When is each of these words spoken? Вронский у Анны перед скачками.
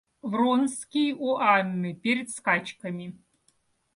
Вронский 0.23 1.13
у 1.13 1.35
Анны 1.37 1.93
перед 1.93 2.31
скачками. 2.31 3.13